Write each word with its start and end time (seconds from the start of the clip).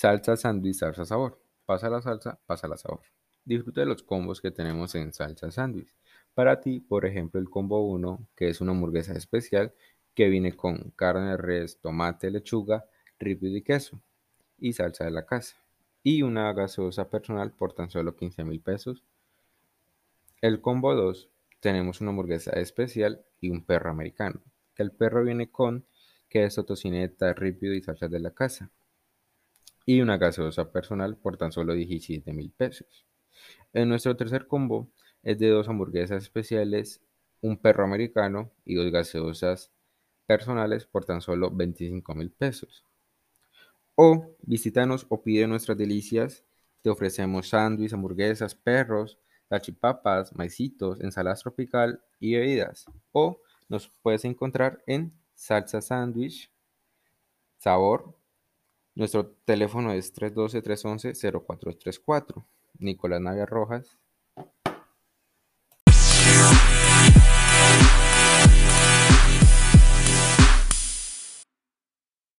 Salsa 0.00 0.34
sándwich, 0.34 0.76
salsa 0.76 1.04
sabor. 1.04 1.38
Pasa 1.66 1.90
la 1.90 2.00
salsa, 2.00 2.40
pasa 2.46 2.66
la 2.66 2.78
sabor. 2.78 3.02
Disfruta 3.44 3.82
de 3.82 3.86
los 3.86 4.02
combos 4.02 4.40
que 4.40 4.50
tenemos 4.50 4.94
en 4.94 5.12
salsa 5.12 5.50
sándwich. 5.50 5.92
Para 6.32 6.58
ti, 6.62 6.80
por 6.80 7.04
ejemplo, 7.04 7.38
el 7.38 7.50
combo 7.50 7.86
1, 7.86 8.28
que 8.34 8.48
es 8.48 8.62
una 8.62 8.72
hamburguesa 8.72 9.12
especial 9.12 9.74
que 10.14 10.30
viene 10.30 10.56
con 10.56 10.92
carne 10.96 11.32
de 11.32 11.36
res, 11.36 11.80
tomate, 11.82 12.30
lechuga, 12.30 12.86
ripio 13.18 13.54
y 13.54 13.60
queso 13.60 14.00
y 14.58 14.72
salsa 14.72 15.04
de 15.04 15.10
la 15.10 15.26
casa. 15.26 15.56
Y 16.02 16.22
una 16.22 16.50
gaseosa 16.54 17.10
personal 17.10 17.52
por 17.52 17.74
tan 17.74 17.90
solo 17.90 18.16
15 18.16 18.42
mil 18.44 18.62
pesos. 18.62 19.04
El 20.40 20.62
combo 20.62 20.94
2 20.94 21.28
tenemos 21.60 22.00
una 22.00 22.08
hamburguesa 22.08 22.52
especial 22.52 23.22
y 23.38 23.50
un 23.50 23.66
perro 23.66 23.90
americano. 23.90 24.40
El 24.76 24.92
perro 24.92 25.22
viene 25.24 25.50
con 25.50 25.84
queso, 26.30 26.64
tocineta, 26.64 27.34
ripio 27.34 27.74
y 27.74 27.82
salsa 27.82 28.08
de 28.08 28.20
la 28.20 28.30
casa. 28.30 28.70
Y 29.90 30.02
una 30.02 30.18
gaseosa 30.18 30.70
personal 30.70 31.16
por 31.16 31.36
tan 31.36 31.50
solo 31.50 31.74
17 31.74 32.32
mil 32.32 32.52
pesos. 32.52 33.04
En 33.72 33.88
nuestro 33.88 34.16
tercer 34.16 34.46
combo 34.46 34.88
es 35.24 35.36
de 35.40 35.48
dos 35.48 35.68
hamburguesas 35.68 36.22
especiales, 36.22 37.02
un 37.40 37.56
perro 37.56 37.82
americano 37.82 38.52
y 38.64 38.76
dos 38.76 38.92
gaseosas 38.92 39.72
personales 40.26 40.86
por 40.86 41.06
tan 41.06 41.20
solo 41.20 41.50
25 41.50 42.14
mil 42.14 42.30
pesos. 42.30 42.84
O 43.96 44.36
visítanos 44.42 45.06
o 45.08 45.24
pide 45.24 45.48
nuestras 45.48 45.76
delicias. 45.76 46.44
Te 46.82 46.90
ofrecemos 46.90 47.48
sándwiches, 47.48 47.92
hamburguesas, 47.92 48.54
perros, 48.54 49.18
tachipapas, 49.48 50.32
maicitos, 50.36 51.00
ensaladas 51.00 51.40
tropical 51.40 52.00
y 52.20 52.36
bebidas. 52.36 52.86
O 53.10 53.40
nos 53.68 53.88
puedes 54.02 54.24
encontrar 54.24 54.84
en 54.86 55.12
Salsa 55.34 55.80
Sandwich 55.80 56.48
Sabor. 57.58 58.19
Nuestro 58.94 59.32
teléfono 59.44 59.92
es 59.92 60.14
312-311-0434. 60.14 62.46
Nicolás 62.78 63.20
Navia 63.20 63.46
Rojas, 63.46 63.98